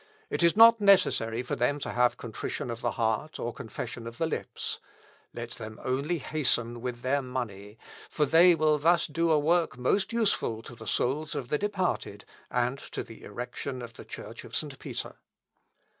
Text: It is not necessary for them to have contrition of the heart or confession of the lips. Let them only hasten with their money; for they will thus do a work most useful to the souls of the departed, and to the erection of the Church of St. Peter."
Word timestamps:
It 0.31 0.41
is 0.41 0.55
not 0.55 0.81
necessary 0.81 1.43
for 1.43 1.55
them 1.55 1.77
to 1.81 1.91
have 1.91 2.17
contrition 2.17 2.71
of 2.71 2.81
the 2.81 2.93
heart 2.93 3.37
or 3.39 3.53
confession 3.53 4.07
of 4.07 4.17
the 4.17 4.25
lips. 4.25 4.79
Let 5.31 5.51
them 5.51 5.79
only 5.83 6.17
hasten 6.17 6.81
with 6.81 7.03
their 7.03 7.21
money; 7.21 7.77
for 8.09 8.25
they 8.25 8.55
will 8.55 8.79
thus 8.79 9.05
do 9.05 9.29
a 9.29 9.37
work 9.37 9.77
most 9.77 10.11
useful 10.11 10.63
to 10.63 10.73
the 10.73 10.87
souls 10.87 11.35
of 11.35 11.49
the 11.49 11.59
departed, 11.59 12.25
and 12.49 12.79
to 12.79 13.03
the 13.03 13.21
erection 13.23 13.83
of 13.83 13.93
the 13.93 14.03
Church 14.05 14.43
of 14.43 14.55
St. 14.55 14.79
Peter." 14.79 15.17